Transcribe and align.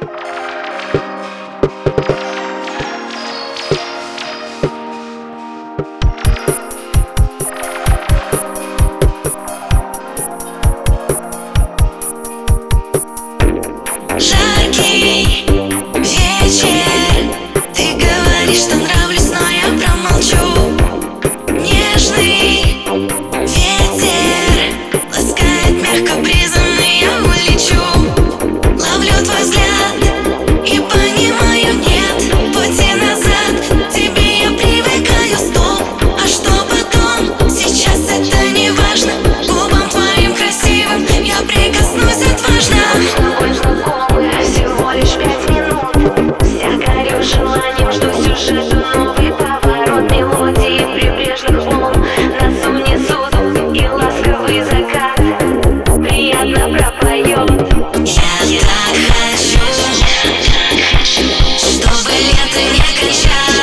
Bye. 0.00 0.37
улицы 62.58 62.72
не 62.72 62.92
кричат 62.98 63.57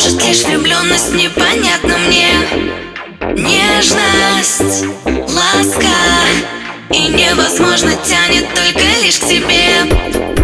поможет 0.00 0.26
лишь 0.26 0.44
влюбленность 0.44 1.12
непонятна 1.14 1.98
мне. 1.98 2.28
Нежность, 3.34 4.86
ласка 5.04 5.88
И 6.90 7.08
невозможно 7.08 7.92
тянет 8.04 8.48
только 8.54 8.80
лишь 9.02 9.18
к 9.18 9.26
тебе. 9.26 10.39